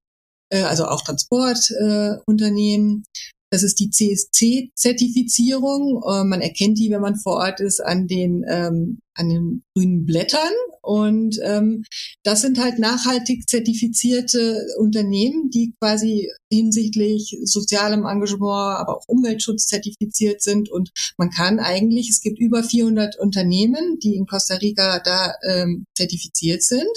[0.50, 3.04] äh, also auch Transportunternehmen.
[3.52, 6.02] Das ist die CSC-Zertifizierung.
[6.08, 10.06] Äh, man erkennt die, wenn man vor Ort ist, an den, ähm, an den grünen
[10.06, 10.54] Blättern.
[10.80, 11.84] Und ähm,
[12.24, 20.40] das sind halt nachhaltig zertifizierte Unternehmen, die quasi hinsichtlich sozialem Engagement, aber auch Umweltschutz zertifiziert
[20.40, 20.70] sind.
[20.70, 25.84] Und man kann eigentlich, es gibt über 400 Unternehmen, die in Costa Rica da ähm,
[25.94, 26.88] zertifiziert sind.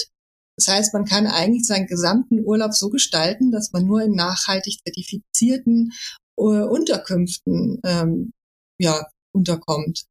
[0.57, 4.77] Das heißt, man kann eigentlich seinen gesamten Urlaub so gestalten, dass man nur in nachhaltig
[4.85, 5.91] zertifizierten
[6.35, 8.31] Unterkünften ähm,
[8.79, 10.05] ja, unterkommt.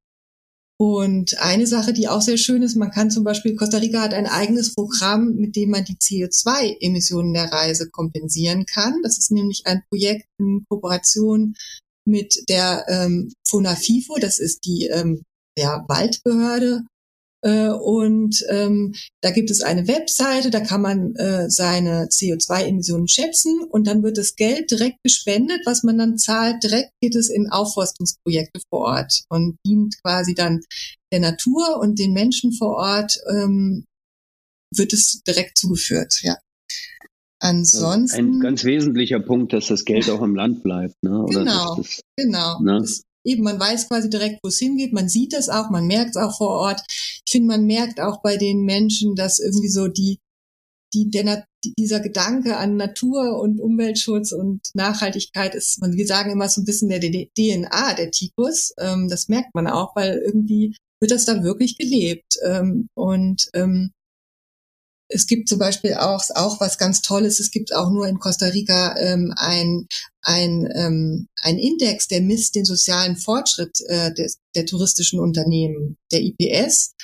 [0.76, 4.12] Und eine Sache, die auch sehr schön ist, man kann zum Beispiel, Costa Rica hat
[4.12, 9.00] ein eigenes Programm, mit dem man die CO2-Emissionen der Reise kompensieren kann.
[9.02, 11.54] Das ist nämlich ein Projekt in Kooperation
[12.06, 15.22] mit der ähm, FONAFIFO, das ist die ähm,
[15.56, 16.84] ja, Waldbehörde
[17.44, 23.60] äh, und ähm, da gibt es eine Webseite, da kann man äh, seine CO2-Emissionen schätzen
[23.70, 26.62] und dann wird das Geld direkt gespendet, was man dann zahlt.
[26.62, 30.62] Direkt geht es in Aufforstungsprojekte vor Ort und dient quasi dann
[31.12, 33.18] der Natur und den Menschen vor Ort.
[33.30, 33.84] Ähm,
[34.74, 36.36] wird es direkt zugeführt, ja.
[37.40, 38.36] Ansonsten.
[38.36, 40.94] Ein ganz wesentlicher Punkt, dass das Geld auch im Land bleibt.
[41.02, 41.22] Ne?
[41.22, 42.60] Oder genau, das, genau.
[42.60, 42.78] Ne?
[42.80, 46.10] Das, eben, man weiß quasi direkt, wo es hingeht, man sieht es auch, man merkt
[46.10, 46.82] es auch vor Ort.
[46.88, 50.18] Ich finde, man merkt auch bei den Menschen, dass irgendwie so die,
[50.92, 51.44] die, der,
[51.78, 56.64] dieser Gedanke an Natur und Umweltschutz und Nachhaltigkeit ist, man, wir sagen immer so ein
[56.64, 58.72] bisschen der DNA der Tikus.
[58.78, 62.38] Ähm, das merkt man auch, weil irgendwie wird das da wirklich gelebt.
[62.44, 63.92] Ähm, und ähm,
[65.14, 68.46] es gibt zum Beispiel auch, auch was ganz Tolles, es gibt auch nur in Costa
[68.46, 69.86] Rica ähm, ein,
[70.22, 76.20] ein, ähm, ein Index, der misst den sozialen Fortschritt äh, des, der touristischen Unternehmen, der
[76.22, 76.94] IPS.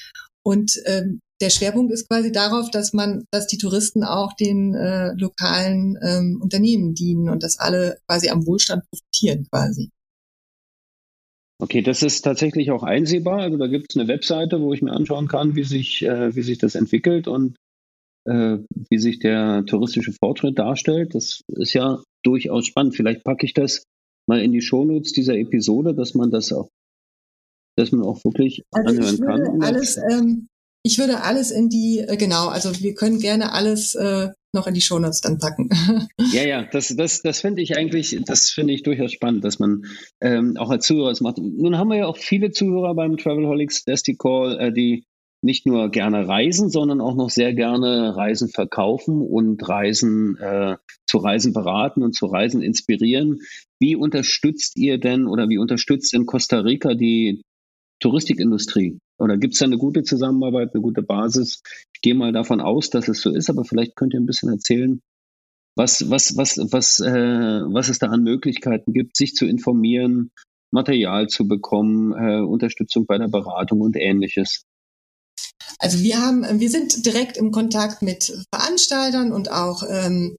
[0.42, 5.12] Und ähm, der Schwerpunkt ist quasi darauf, dass man, dass die Touristen auch den äh,
[5.14, 9.90] lokalen ähm, Unternehmen dienen und dass alle quasi am Wohlstand profitieren quasi.
[11.62, 13.40] Okay, das ist tatsächlich auch einsehbar.
[13.40, 16.42] Also da gibt es eine Webseite, wo ich mir anschauen kann, wie sich, äh, wie
[16.42, 17.56] sich das entwickelt und
[18.26, 21.14] äh, wie sich der touristische Fortschritt darstellt.
[21.14, 22.96] Das ist ja durchaus spannend.
[22.96, 23.84] Vielleicht packe ich das
[24.26, 26.68] mal in die Shownotes dieser Episode, dass man das auch,
[27.76, 29.62] dass man auch wirklich also anhören kann.
[29.62, 30.48] Alles, ähm,
[30.82, 34.74] ich würde alles in die, äh, genau, also wir können gerne alles äh, noch in
[34.74, 35.68] die Shownotes dann packen.
[36.32, 39.84] ja, ja, das, das, das finde ich eigentlich, das finde ich durchaus spannend, dass man
[40.20, 41.38] ähm, auch als Zuhörer das macht.
[41.38, 45.04] Nun haben wir ja auch viele Zuhörer beim Travelholics Desti Call, äh, die
[45.42, 50.76] nicht nur gerne reisen, sondern auch noch sehr gerne Reisen verkaufen und Reisen äh,
[51.06, 53.40] zu Reisen beraten und zu Reisen inspirieren.
[53.78, 57.42] Wie unterstützt ihr denn oder wie unterstützt in Costa Rica die
[58.00, 58.98] Touristikindustrie?
[59.18, 61.62] Oder gibt es da eine gute Zusammenarbeit, eine gute Basis?
[61.94, 64.50] Ich gehe mal davon aus, dass es so ist, aber vielleicht könnt ihr ein bisschen
[64.50, 65.00] erzählen,
[65.76, 70.30] was, was, was, was, äh, was es da an Möglichkeiten gibt, sich zu informieren,
[70.72, 74.64] Material zu bekommen, äh, Unterstützung bei der Beratung und ähnliches.
[75.78, 80.36] Also wir haben, wir sind direkt im Kontakt mit Veranstaltern und auch ähm,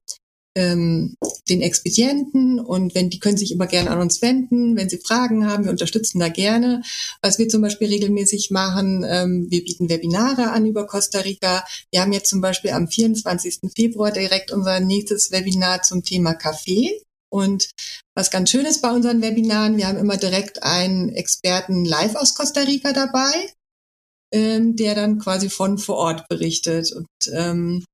[0.54, 1.16] ähm,
[1.48, 5.46] den Expedienten und wenn die können sich immer gerne an uns wenden, wenn sie Fragen
[5.46, 6.82] haben, wir unterstützen da gerne.
[7.22, 11.64] Was wir zum Beispiel regelmäßig machen, ähm, wir bieten Webinare an über Costa Rica.
[11.90, 13.60] Wir haben jetzt zum Beispiel am 24.
[13.74, 17.02] Februar direkt unser nächstes Webinar zum Thema Kaffee.
[17.30, 17.70] Und
[18.14, 22.34] was ganz schön ist bei unseren Webinaren, wir haben immer direkt einen Experten live aus
[22.34, 23.32] Costa Rica dabei
[24.32, 26.92] ähm, der dann quasi von vor Ort berichtet.
[26.92, 27.84] Und ähm,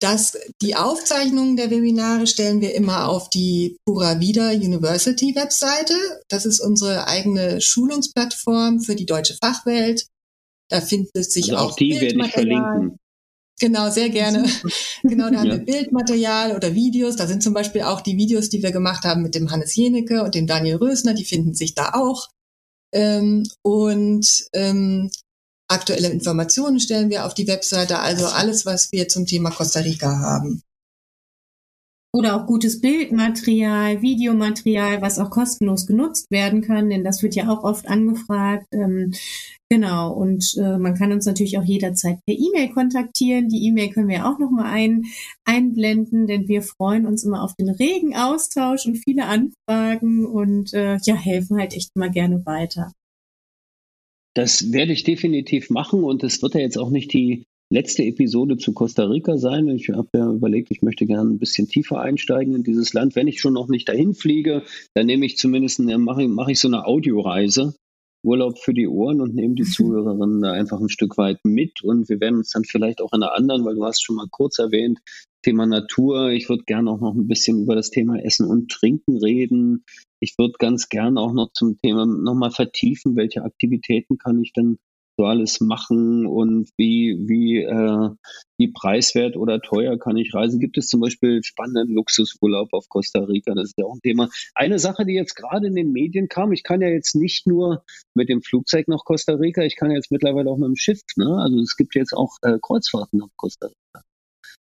[0.00, 5.94] das, die Aufzeichnungen der Webinare stellen wir immer auf die Pura Vida University Webseite.
[6.28, 10.06] Das ist unsere eigene Schulungsplattform für die deutsche Fachwelt.
[10.68, 12.98] Da findet sich also auch, auch die werde ich verlinken.
[13.60, 14.44] Genau, sehr gerne.
[15.02, 15.52] genau, da haben ja.
[15.54, 17.16] wir Bildmaterial oder Videos.
[17.16, 20.22] Da sind zum Beispiel auch die Videos, die wir gemacht haben mit dem Hannes Jenecke
[20.22, 22.28] und dem Daniel Rösner, die finden sich da auch.
[22.92, 25.10] Ähm, und ähm,
[25.68, 30.18] Aktuelle Informationen stellen wir auf die Webseite, also alles, was wir zum Thema Costa Rica
[30.18, 30.62] haben.
[32.14, 37.48] Oder auch gutes Bildmaterial, Videomaterial, was auch kostenlos genutzt werden kann, denn das wird ja
[37.48, 38.66] auch oft angefragt.
[38.70, 39.12] Ähm,
[39.68, 43.48] genau, und äh, man kann uns natürlich auch jederzeit per E-Mail kontaktieren.
[43.48, 45.06] Die E-Mail können wir auch nochmal ein,
[45.44, 50.98] einblenden, denn wir freuen uns immer auf den regen Austausch und viele Anfragen und äh,
[51.02, 52.92] ja, helfen halt echt immer gerne weiter.
[54.34, 58.56] Das werde ich definitiv machen und es wird ja jetzt auch nicht die letzte Episode
[58.56, 59.68] zu Costa Rica sein.
[59.68, 63.16] Ich habe ja überlegt, ich möchte gerne ein bisschen tiefer einsteigen in dieses Land.
[63.16, 64.62] Wenn ich schon noch nicht dahin fliege,
[64.94, 67.74] dann nehme ich zumindest, mache mach ich so eine Audioreise,
[68.24, 71.82] Urlaub für die Ohren und nehme die Zuhörerinnen da einfach ein Stück weit mit.
[71.82, 74.28] Und wir werden uns dann vielleicht auch in einer anderen, weil du hast schon mal
[74.30, 75.00] kurz erwähnt,
[75.42, 76.30] Thema Natur.
[76.30, 79.84] Ich würde gerne auch noch ein bisschen über das Thema Essen und Trinken reden.
[80.20, 84.78] Ich würde ganz gerne auch noch zum Thema nochmal vertiefen, welche Aktivitäten kann ich denn
[85.16, 88.10] so alles machen und wie, wie, äh,
[88.58, 90.60] wie preiswert oder teuer kann ich reisen?
[90.60, 93.54] Gibt es zum Beispiel spannenden Luxusurlaub auf Costa Rica?
[93.54, 94.28] Das ist ja auch ein Thema.
[94.54, 97.84] Eine Sache, die jetzt gerade in den Medien kam, ich kann ja jetzt nicht nur
[98.14, 101.00] mit dem Flugzeug nach Costa Rica, ich kann jetzt mittlerweile auch mit dem Schiff.
[101.16, 101.36] Ne?
[101.40, 103.83] Also es gibt jetzt auch äh, Kreuzfahrten auf Costa Rica.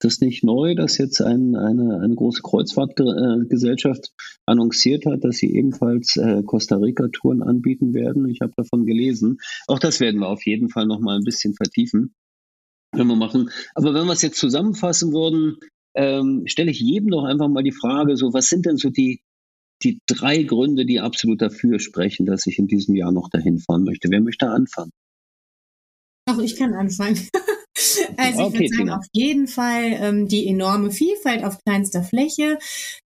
[0.05, 4.13] Das nicht neu, dass jetzt ein, eine, eine große Kreuzfahrtgesellschaft
[4.47, 8.29] annonciert hat, dass sie ebenfalls äh, Costa Rica-Touren anbieten werden?
[8.29, 9.39] Ich habe davon gelesen.
[9.67, 12.15] Auch das werden wir auf jeden Fall noch mal ein bisschen vertiefen,
[12.93, 13.51] wenn wir machen.
[13.75, 15.57] Aber wenn wir es jetzt zusammenfassen würden,
[15.95, 19.21] ähm, stelle ich jedem doch einfach mal die Frage: So, was sind denn so die
[19.83, 23.85] die drei Gründe, die absolut dafür sprechen, dass ich in diesem Jahr noch dahin fahren
[23.85, 24.09] möchte?
[24.11, 24.93] Wer möchte anfangen?
[26.27, 27.19] Auch ich kann anfangen.
[28.17, 32.59] Also ich würde sagen, auf jeden Fall ähm, die enorme Vielfalt auf kleinster Fläche,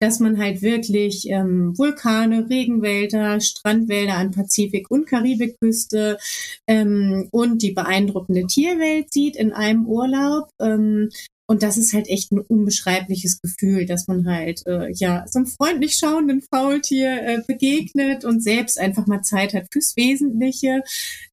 [0.00, 6.18] dass man halt wirklich ähm, Vulkane, Regenwälder, Strandwälder an Pazifik- und Karibikküste
[6.66, 10.48] ähm, und die beeindruckende Tierwelt sieht in einem Urlaub.
[10.60, 11.10] Ähm,
[11.46, 15.46] und das ist halt echt ein unbeschreibliches Gefühl, dass man halt äh, ja so einem
[15.46, 20.82] freundlich schauenden Faultier äh, begegnet und selbst einfach mal Zeit hat fürs Wesentliche.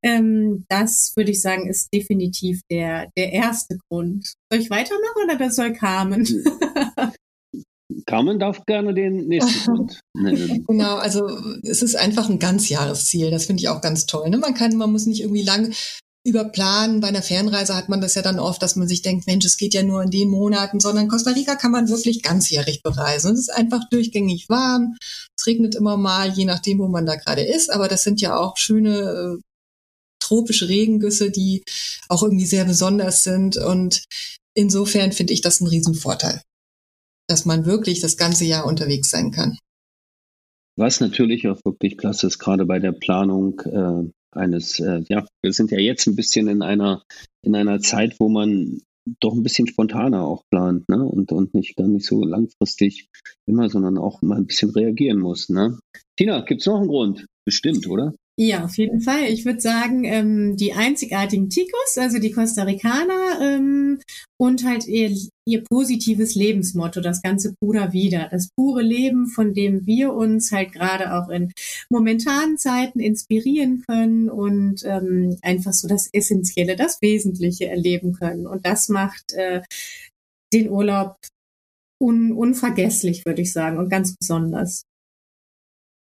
[0.03, 4.33] Ähm, das würde ich sagen, ist definitiv der der erste Grund.
[4.51, 6.27] Soll ich weitermachen oder das soll Carmen?
[8.05, 10.65] Carmen darf gerne den nächsten Grund nennen.
[10.67, 11.27] Genau, also
[11.63, 13.31] es ist einfach ein Ganzjahresziel.
[13.31, 14.29] Das finde ich auch ganz toll.
[14.29, 14.37] Ne?
[14.37, 15.73] Man kann, man muss nicht irgendwie lang
[16.23, 17.01] überplanen.
[17.01, 19.57] Bei einer Fernreise hat man das ja dann oft, dass man sich denkt, Mensch, es
[19.57, 23.33] geht ja nur in den Monaten, sondern Costa Rica kann man wirklich ganzjährig bereisen.
[23.33, 24.97] Es ist einfach durchgängig warm.
[25.37, 27.71] Es regnet immer mal, je nachdem, wo man da gerade ist.
[27.71, 29.41] Aber das sind ja auch schöne äh,
[30.19, 31.63] tropische Regengüsse, die
[32.07, 33.57] auch irgendwie sehr besonders sind.
[33.57, 34.03] Und
[34.53, 36.41] insofern finde ich das ein Riesenvorteil,
[37.27, 39.57] dass man wirklich das ganze Jahr unterwegs sein kann.
[40.77, 45.53] Was natürlich auch wirklich klasse ist, gerade bei der Planung äh, eines, äh, ja, wir
[45.53, 47.03] sind ja jetzt ein bisschen in einer,
[47.43, 48.81] in einer Zeit, wo man
[49.19, 51.03] doch ein bisschen spontaner auch plant, ne?
[51.03, 53.07] Und, und nicht gar nicht so langfristig
[53.47, 55.79] immer, sondern auch mal ein bisschen reagieren muss, ne?
[56.17, 57.25] Tina, gibt's noch einen Grund?
[57.45, 58.13] Bestimmt, oder?
[58.39, 59.25] Ja, auf jeden Fall.
[59.25, 63.99] Ich würde sagen, ähm, die einzigartigen Ticos, also die Costa Ricaner ähm,
[64.39, 65.15] und halt ihr,
[65.51, 70.71] ihr positives Lebensmotto, das ganze Pura Vida, das pure Leben, von dem wir uns halt
[70.71, 71.51] gerade auch in
[71.89, 78.47] momentanen Zeiten inspirieren können und ähm, einfach so das Essentielle, das Wesentliche erleben können.
[78.47, 79.61] Und das macht äh,
[80.53, 81.17] den Urlaub
[82.01, 84.83] un unvergesslich, würde ich sagen, und ganz besonders.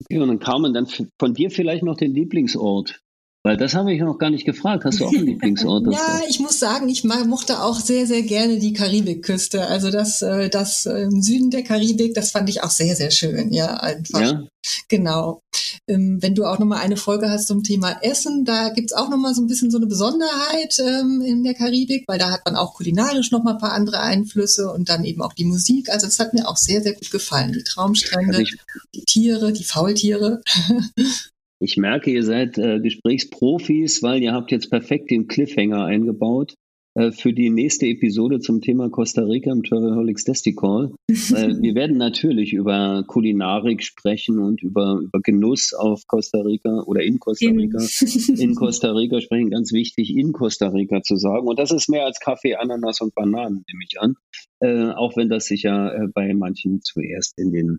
[0.03, 3.01] Okay, und dann Carmen, dann von dir vielleicht noch den Lieblingsort.
[3.47, 4.87] Weil das habe ich noch gar nicht gefragt.
[4.87, 5.87] Hast du auch einen Lieblingsort?
[5.93, 9.67] ja, ich muss sagen, ich mochte auch sehr, sehr gerne die Karibikküste.
[9.67, 13.53] Also das, äh, das im Süden der Karibik, das fand ich auch sehr, sehr schön.
[13.53, 14.21] Ja, einfach.
[14.21, 14.45] Ja?
[14.89, 15.43] Genau.
[15.87, 19.35] Ähm, wenn du auch nochmal eine Folge hast zum Thema Essen, da gibt's auch nochmal
[19.35, 22.73] so ein bisschen so eine Besonderheit ähm, in der Karibik, weil da hat man auch
[22.73, 25.91] kulinarisch nochmal ein paar andere Einflüsse und dann eben auch die Musik.
[25.91, 27.53] Also das hat mir auch sehr, sehr gut gefallen.
[27.53, 28.57] Die Traumstrände, also
[28.95, 30.41] die Tiere, die Faultiere.
[31.61, 36.55] Ich merke, ihr seid äh, Gesprächsprofis, weil ihr habt jetzt perfekt den Cliffhanger eingebaut.
[36.97, 40.93] Äh, für die nächste Episode zum Thema Costa Rica im Travelholics Desticall.
[41.09, 47.19] wir werden natürlich über Kulinarik sprechen und über, über Genuss auf Costa Rica oder in
[47.19, 47.79] Costa Rica.
[48.45, 51.47] In Costa Rica sprechen, ganz wichtig, in Costa Rica zu sagen.
[51.47, 54.15] Und das ist mehr als Kaffee, Ananas und Bananen, nehme ich an.
[54.61, 57.79] Äh, auch wenn das sicher äh, bei manchen zuerst in den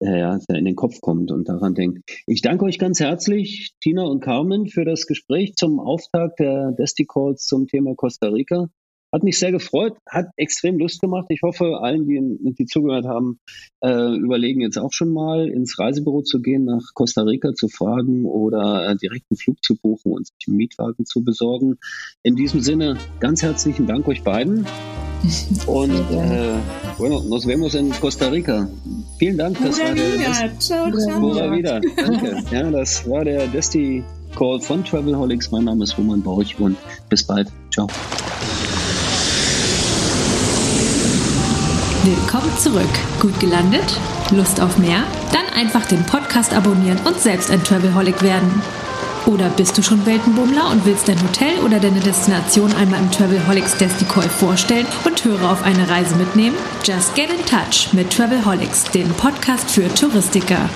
[0.00, 2.10] ja, in den Kopf kommt und daran denkt.
[2.26, 7.04] Ich danke euch ganz herzlich, Tina und Carmen, für das Gespräch zum Auftakt der Desti
[7.06, 8.68] Calls zum Thema Costa Rica.
[9.12, 11.26] Hat mich sehr gefreut, hat extrem Lust gemacht.
[11.30, 13.40] Ich hoffe, allen, die, die zugehört haben,
[13.80, 18.24] äh, überlegen jetzt auch schon mal ins Reisebüro zu gehen, nach Costa Rica zu fragen
[18.24, 21.78] oder äh, direkt einen Flug zu buchen und sich einen Mietwagen zu besorgen.
[22.22, 24.64] In diesem Sinne, ganz herzlichen Dank euch beiden.
[25.66, 26.54] Und äh,
[26.98, 28.68] bueno, nos vemos en Costa Rica.
[29.18, 29.58] Vielen Dank.
[29.62, 30.50] Das Pura war der wieder.
[30.58, 31.80] Ciao, ciao.
[31.96, 32.42] Danke.
[32.50, 34.02] Ja, das war der Desti
[34.36, 35.50] Call von Travelholics.
[35.50, 36.76] Mein Name ist Roman Borch und
[37.08, 37.48] bis bald.
[37.72, 37.86] Ciao.
[42.04, 42.88] Willkommen zurück.
[43.20, 43.84] Gut gelandet?
[44.30, 45.04] Lust auf mehr?
[45.32, 48.50] Dann einfach den Podcast abonnieren und selbst ein Travelholic werden.
[49.26, 53.76] Oder bist du schon Weltenbummler und willst dein Hotel oder deine Destination einmal im Travelholics
[53.76, 56.56] Desticoy vorstellen und Hörer auf eine Reise mitnehmen?
[56.84, 60.68] Just get in touch mit Travelholics, dem Podcast für Touristiker.